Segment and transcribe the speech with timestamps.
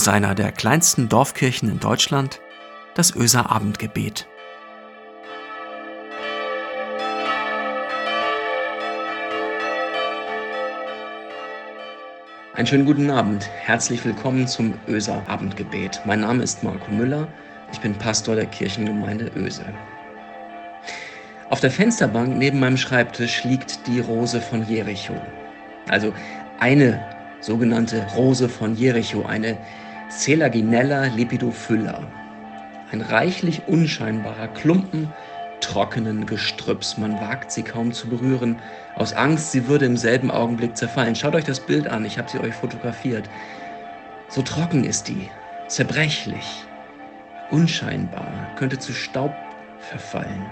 [0.00, 2.40] aus einer der kleinsten Dorfkirchen in Deutschland,
[2.94, 4.26] das Öser Abendgebet.
[12.54, 13.46] Einen schönen guten Abend.
[13.60, 16.00] Herzlich willkommen zum Öser Abendgebet.
[16.06, 17.28] Mein Name ist Marco Müller.
[17.70, 19.66] Ich bin Pastor der Kirchengemeinde Öse.
[21.50, 25.20] Auf der Fensterbank neben meinem Schreibtisch liegt die Rose von Jericho.
[25.90, 26.14] Also
[26.58, 27.04] eine
[27.42, 29.58] sogenannte Rose von Jericho, eine
[30.10, 32.02] Celaginella lepidophylla.
[32.90, 35.12] Ein reichlich unscheinbarer Klumpen
[35.60, 36.98] trockenen Gestrüpps.
[36.98, 38.56] Man wagt sie kaum zu berühren,
[38.96, 41.14] aus Angst, sie würde im selben Augenblick zerfallen.
[41.14, 43.30] Schaut euch das Bild an, ich habe sie euch fotografiert.
[44.28, 45.28] So trocken ist die,
[45.68, 46.64] zerbrechlich,
[47.50, 49.34] unscheinbar, könnte zu Staub
[49.78, 50.44] verfallen.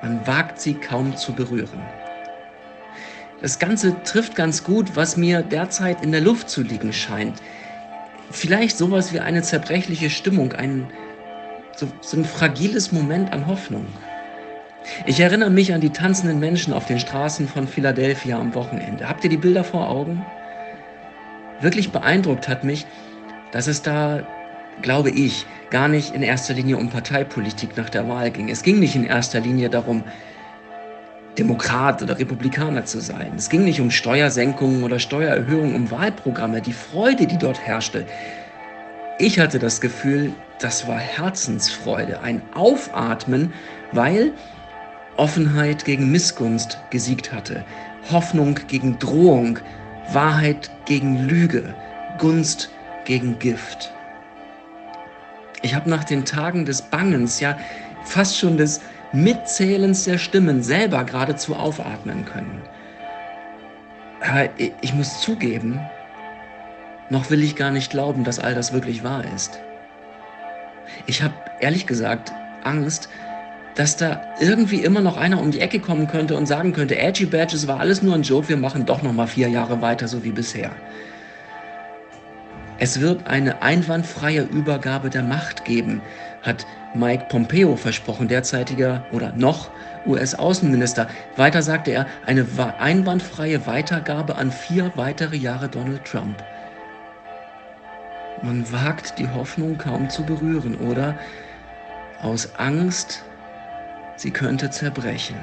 [0.00, 1.82] Man wagt sie kaum zu berühren.
[3.40, 7.40] Das Ganze trifft ganz gut, was mir derzeit in der Luft zu liegen scheint.
[8.30, 10.90] Vielleicht sowas wie eine zerbrechliche Stimmung, ein,
[11.76, 13.86] so, so ein fragiles Moment an Hoffnung.
[15.06, 19.08] Ich erinnere mich an die tanzenden Menschen auf den Straßen von Philadelphia am Wochenende.
[19.08, 20.24] Habt ihr die Bilder vor Augen?
[21.60, 22.86] Wirklich beeindruckt hat mich,
[23.50, 24.26] dass es da,
[24.82, 28.48] glaube ich, gar nicht in erster Linie um Parteipolitik nach der Wahl ging.
[28.48, 30.04] Es ging nicht in erster Linie darum,
[31.38, 33.32] Demokrat oder Republikaner zu sein.
[33.36, 38.06] Es ging nicht um Steuersenkungen oder Steuererhöhungen, um Wahlprogramme, die Freude, die dort herrschte.
[39.18, 43.52] Ich hatte das Gefühl, das war Herzensfreude, ein Aufatmen,
[43.92, 44.32] weil
[45.16, 47.64] Offenheit gegen Missgunst gesiegt hatte,
[48.10, 49.58] Hoffnung gegen Drohung,
[50.12, 51.74] Wahrheit gegen Lüge,
[52.18, 52.70] Gunst
[53.04, 53.92] gegen Gift.
[55.62, 57.56] Ich habe nach den Tagen des Bangens, ja
[58.04, 58.80] fast schon des
[59.12, 62.62] Mitzählens der Stimmen selber geradezu aufatmen können.
[64.20, 64.48] Aber
[64.80, 65.80] ich muss zugeben,
[67.08, 69.60] noch will ich gar nicht glauben, dass all das wirklich wahr ist.
[71.06, 72.32] Ich habe ehrlich gesagt
[72.64, 73.08] Angst,
[73.76, 77.26] dass da irgendwie immer noch einer um die Ecke kommen könnte und sagen könnte, Edgy
[77.26, 80.24] Badges war alles nur ein Joke, wir machen doch noch mal vier Jahre weiter so
[80.24, 80.72] wie bisher.
[82.80, 86.00] Es wird eine einwandfreie Übergabe der Macht geben,
[86.42, 89.70] hat Mike Pompeo versprochen, derzeitiger oder noch
[90.06, 91.08] US-Außenminister.
[91.36, 92.46] Weiter sagte er, eine
[92.78, 96.42] einwandfreie Weitergabe an vier weitere Jahre Donald Trump.
[98.42, 101.18] Man wagt die Hoffnung kaum zu berühren, oder?
[102.22, 103.24] Aus Angst,
[104.16, 105.36] sie könnte zerbrechen.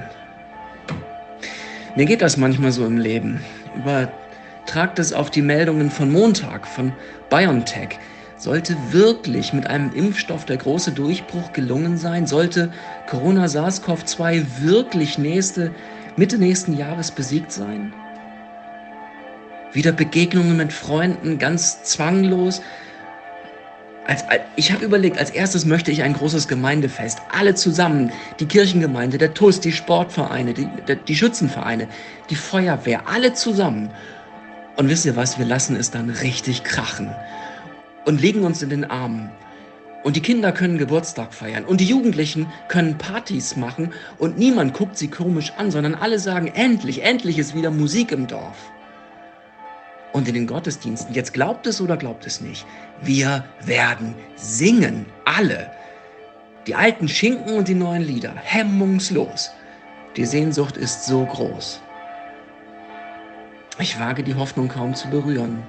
[1.96, 3.42] Mir geht das manchmal so im Leben.
[3.76, 6.94] Übertragt es auf die Meldungen von Montag, von
[7.30, 8.00] BioNTech.
[8.46, 12.28] Sollte wirklich mit einem Impfstoff der große Durchbruch gelungen sein?
[12.28, 12.72] Sollte
[13.08, 15.72] Corona SARS-CoV-2 wirklich nächste,
[16.16, 17.92] Mitte nächsten Jahres besiegt sein?
[19.74, 22.62] Wieder Begegnungen mit Freunden ganz zwanglos.
[24.06, 27.24] Als, als, ich habe überlegt, als erstes möchte ich ein großes Gemeindefest.
[27.36, 28.12] Alle zusammen.
[28.40, 30.70] Die Kirchengemeinde, der TUS, die Sportvereine, die,
[31.08, 31.88] die Schützenvereine,
[32.30, 33.90] die Feuerwehr, alle zusammen.
[34.76, 37.10] Und wisst ihr was, wir lassen es dann richtig krachen
[38.06, 39.30] und legen uns in den Armen.
[40.04, 44.98] Und die Kinder können Geburtstag feiern und die Jugendlichen können Partys machen und niemand guckt
[44.98, 48.72] sie komisch an, sondern alle sagen, endlich, endlich ist wieder Musik im Dorf.
[50.14, 52.68] Und in den Gottesdiensten, jetzt glaubt es oder glaubt es nicht,
[53.02, 55.72] wir werden singen, alle.
[56.68, 59.52] Die alten Schinken und die neuen Lieder, hemmungslos.
[60.16, 61.82] Die Sehnsucht ist so groß.
[63.80, 65.64] Ich wage die Hoffnung kaum zu berühren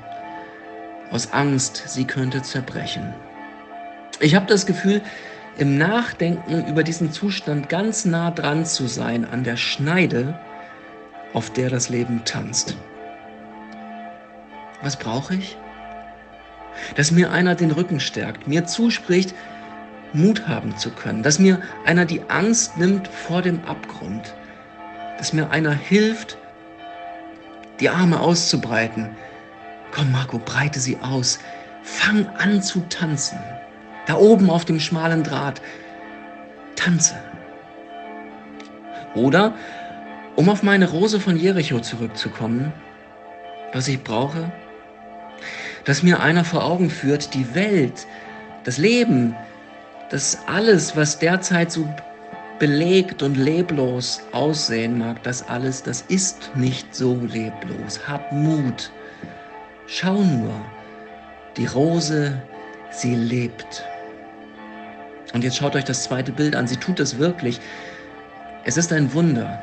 [1.10, 3.14] aus Angst, sie könnte zerbrechen.
[4.20, 5.02] Ich habe das Gefühl,
[5.58, 10.38] im Nachdenken über diesen Zustand ganz nah dran zu sein an der Schneide,
[11.32, 12.76] auf der das Leben tanzt.
[14.82, 15.56] Was brauche ich?
[16.94, 19.34] Dass mir einer den Rücken stärkt, mir zuspricht,
[20.12, 24.34] Mut haben zu können, dass mir einer die Angst nimmt vor dem Abgrund,
[25.18, 26.38] dass mir einer hilft,
[27.80, 29.10] die Arme auszubreiten,
[29.96, 31.38] Komm, Marco, breite sie aus.
[31.82, 33.38] Fang an zu tanzen.
[34.06, 35.62] Da oben auf dem schmalen Draht.
[36.74, 37.14] Tanze.
[39.14, 39.54] Oder,
[40.34, 42.74] um auf meine Rose von Jericho zurückzukommen,
[43.72, 44.52] was ich brauche,
[45.86, 48.06] dass mir einer vor Augen führt, die Welt,
[48.64, 49.34] das Leben,
[50.10, 51.88] das alles, was derzeit so
[52.58, 58.06] belegt und leblos aussehen mag, das alles, das ist nicht so leblos.
[58.06, 58.90] Hab Mut.
[59.88, 60.52] Schau nur,
[61.56, 62.42] die Rose,
[62.90, 63.84] sie lebt.
[65.32, 66.66] Und jetzt schaut euch das zweite Bild an.
[66.66, 67.60] Sie tut es wirklich.
[68.64, 69.62] Es ist ein Wunder.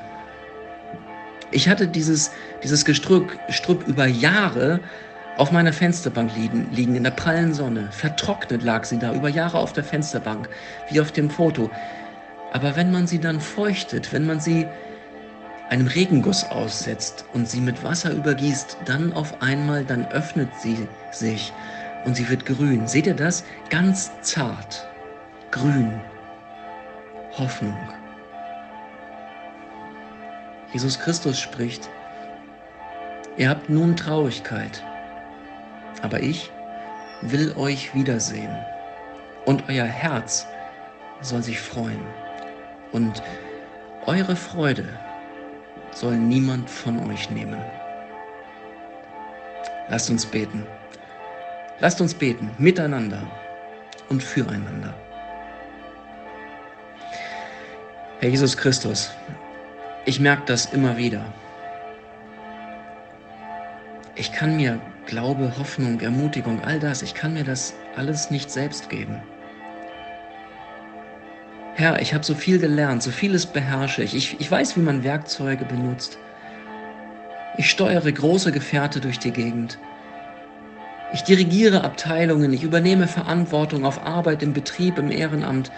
[1.51, 2.31] Ich hatte dieses,
[2.63, 4.79] dieses Gestrüpp, Gestrüpp über Jahre
[5.37, 7.89] auf meiner Fensterbank liegen, liegen in der prallen Sonne.
[7.91, 10.47] Vertrocknet lag sie da, über Jahre auf der Fensterbank,
[10.89, 11.69] wie auf dem Foto.
[12.53, 14.67] Aber wenn man sie dann feuchtet, wenn man sie
[15.73, 21.51] einem Regenguss aussetzt und sie mit Wasser übergießt, dann auf einmal, dann öffnet sie sich
[22.05, 22.87] und sie wird grün.
[22.87, 23.43] Seht ihr das?
[23.71, 24.87] Ganz zart.
[25.49, 25.99] Grün.
[27.39, 27.75] Hoffnung.
[30.73, 31.89] Jesus Christus spricht,
[33.37, 34.83] ihr habt nun Traurigkeit,
[36.03, 36.51] aber ich
[37.23, 38.55] will euch wiedersehen
[39.45, 40.45] und euer Herz
[41.21, 42.05] soll sich freuen
[42.91, 43.23] und
[44.05, 44.87] eure Freude
[45.95, 47.61] soll niemand von euch nehmen.
[49.89, 50.65] Lasst uns beten.
[51.79, 53.21] Lasst uns beten miteinander
[54.09, 54.93] und füreinander.
[58.19, 59.11] Herr Jesus Christus,
[60.05, 61.25] ich merke das immer wieder.
[64.15, 68.89] Ich kann mir Glaube, Hoffnung, Ermutigung, all das, ich kann mir das alles nicht selbst
[68.89, 69.21] geben.
[71.75, 74.15] Herr, ich habe so viel gelernt, so vieles beherrsche ich.
[74.15, 74.39] ich.
[74.39, 76.17] Ich weiß, wie man Werkzeuge benutzt.
[77.57, 79.77] Ich steuere große Gefährte durch die Gegend.
[81.13, 85.71] Ich dirigiere Abteilungen, ich übernehme Verantwortung auf Arbeit, im Betrieb, im Ehrenamt.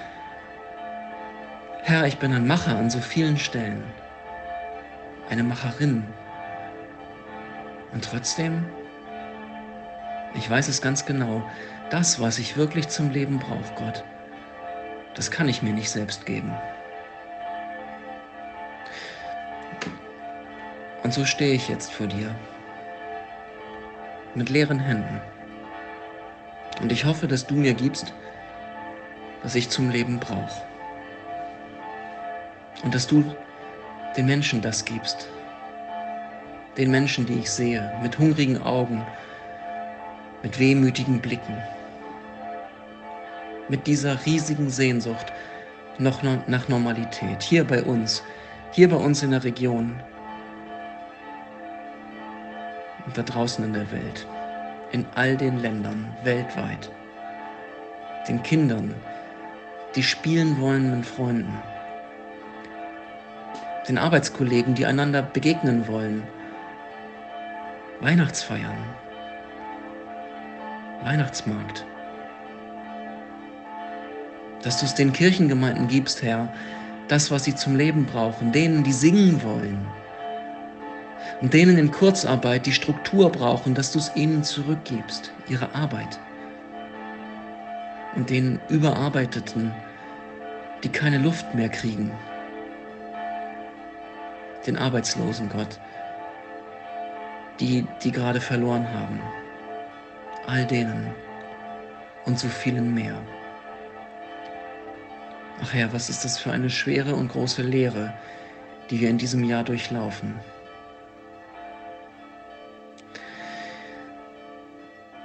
[1.83, 3.83] Herr, ich bin ein Macher an so vielen Stellen,
[5.29, 6.03] eine Macherin.
[7.93, 8.65] Und trotzdem
[10.37, 11.43] ich weiß es ganz genau.
[11.89, 14.03] Das, was ich wirklich zum Leben brauche, Gott,
[15.15, 16.53] das kann ich mir nicht selbst geben.
[21.03, 22.35] Und so stehe ich jetzt vor dir.
[24.33, 25.21] Mit leeren Händen.
[26.81, 28.13] Und ich hoffe, dass du mir gibst,
[29.41, 30.61] was ich zum Leben brauche.
[32.83, 33.23] Und dass du
[34.17, 35.29] den Menschen das gibst.
[36.77, 39.05] Den Menschen, die ich sehe, mit hungrigen Augen,
[40.43, 41.55] mit wehmütigen Blicken,
[43.69, 45.33] mit dieser riesigen Sehnsucht
[45.97, 48.23] noch nach Normalität, hier bei uns,
[48.71, 49.95] hier bei uns in der Region
[53.05, 54.27] und da draußen in der Welt,
[54.91, 56.91] in all den Ländern weltweit,
[58.27, 58.93] den Kindern,
[59.95, 61.57] die spielen wollen mit Freunden,
[63.87, 66.23] den Arbeitskollegen, die einander begegnen wollen,
[68.01, 68.77] Weihnachtsfeiern,
[71.03, 71.85] Weihnachtsmarkt.
[74.65, 76.51] Dass du es den Kirchengemeinden gibst, Herr,
[77.07, 79.85] das, was sie zum Leben brauchen, denen, die singen wollen.
[81.39, 86.19] Und denen in Kurzarbeit die Struktur brauchen, dass du es ihnen zurückgibst, ihre Arbeit.
[88.15, 89.71] Und den Überarbeiteten,
[90.83, 92.11] die keine Luft mehr kriegen,
[94.65, 95.79] den Arbeitslosen, Gott,
[97.59, 99.19] die, die gerade verloren haben.
[100.47, 101.13] All denen.
[102.25, 103.15] Und so vielen mehr.
[105.61, 108.13] Ach Herr, was ist das für eine schwere und große Lehre,
[108.89, 110.35] die wir in diesem Jahr durchlaufen.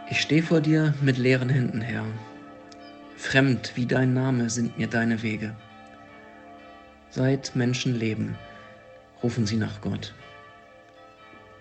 [0.09, 2.05] Ich stehe vor dir mit leeren Händen, Herr.
[3.17, 5.55] Fremd wie dein Name sind mir deine Wege.
[7.11, 8.39] Seit Menschen leben,
[9.23, 10.15] rufen sie nach Gott.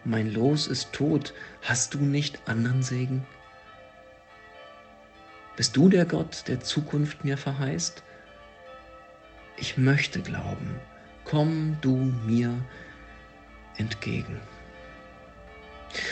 [0.03, 3.25] Mein Los ist tot, hast du nicht anderen Segen?
[5.57, 8.03] Bist du der Gott, der Zukunft mir verheißt?
[9.59, 10.79] Ich möchte glauben,
[11.25, 12.53] komm du mir
[13.77, 14.39] entgegen.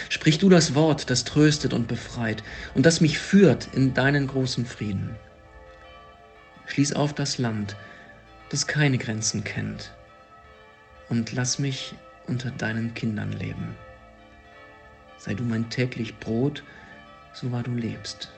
[0.09, 4.65] Sprich du das Wort, das tröstet und befreit und das mich führt in deinen großen
[4.65, 5.15] Frieden.
[6.65, 7.77] Schließ auf das Land,
[8.49, 9.93] das keine Grenzen kennt,
[11.09, 11.95] und lass mich
[12.27, 13.75] unter deinen Kindern leben.
[15.17, 16.63] Sei du mein täglich Brot,
[17.33, 18.33] so wahr du lebst.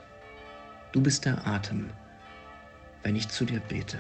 [0.92, 1.90] Du bist der Atem,
[3.02, 3.98] wenn ich zu dir bete.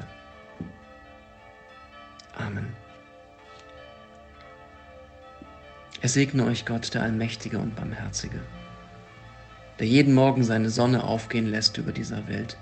[2.35, 2.75] Amen.
[6.01, 8.39] Er segne euch Gott, der Allmächtige und Barmherzige,
[9.79, 12.57] der jeden Morgen seine Sonne aufgehen lässt über dieser Welt,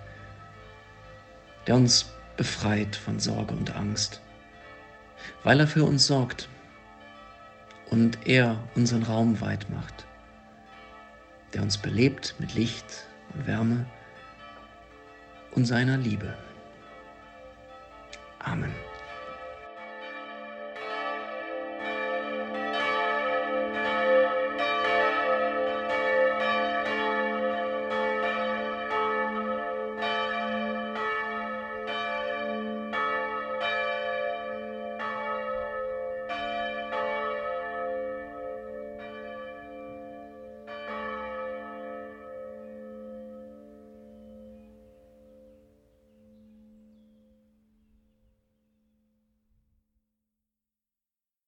[1.68, 4.22] der uns befreit von Sorge und Angst,
[5.44, 6.50] weil er für uns sorgt
[7.90, 10.06] und er unseren Raum weit macht,
[11.54, 13.86] der uns belebt mit Licht und Wärme,
[15.58, 16.38] und seiner Liebe.
[18.40, 18.72] Amen.